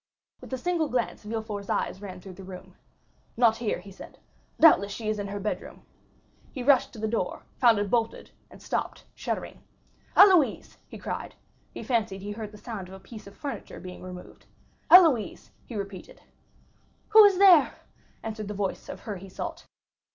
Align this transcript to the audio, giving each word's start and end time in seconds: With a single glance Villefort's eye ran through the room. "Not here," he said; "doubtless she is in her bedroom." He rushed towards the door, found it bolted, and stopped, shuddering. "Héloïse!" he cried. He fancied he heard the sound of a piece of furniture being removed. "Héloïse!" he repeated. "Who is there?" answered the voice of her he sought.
With 0.39 0.51
a 0.51 0.57
single 0.57 0.89
glance 0.89 1.21
Villefort's 1.21 1.69
eye 1.69 1.91
ran 1.99 2.19
through 2.19 2.33
the 2.33 2.43
room. 2.43 2.73
"Not 3.37 3.57
here," 3.57 3.77
he 3.77 3.91
said; 3.91 4.17
"doubtless 4.59 4.91
she 4.91 5.09
is 5.09 5.19
in 5.19 5.27
her 5.27 5.39
bedroom." 5.39 5.83
He 6.51 6.63
rushed 6.63 6.91
towards 6.91 7.01
the 7.03 7.07
door, 7.11 7.43
found 7.59 7.77
it 7.77 7.91
bolted, 7.91 8.31
and 8.49 8.63
stopped, 8.63 9.05
shuddering. 9.13 9.61
"Héloïse!" 10.17 10.77
he 10.87 10.97
cried. 10.97 11.35
He 11.71 11.83
fancied 11.83 12.23
he 12.23 12.31
heard 12.31 12.51
the 12.51 12.57
sound 12.57 12.87
of 12.87 12.95
a 12.95 12.99
piece 12.99 13.27
of 13.27 13.37
furniture 13.37 13.79
being 13.79 14.01
removed. 14.01 14.47
"Héloïse!" 14.89 15.51
he 15.67 15.75
repeated. 15.75 16.19
"Who 17.09 17.23
is 17.23 17.37
there?" 17.37 17.75
answered 18.23 18.47
the 18.47 18.55
voice 18.55 18.89
of 18.89 19.01
her 19.01 19.17
he 19.17 19.29
sought. 19.29 19.67